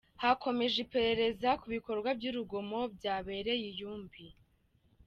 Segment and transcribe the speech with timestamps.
[0.23, 4.25] Hakomeje iperereza ku bikorwa by’urugomo byabereye i Yumbi.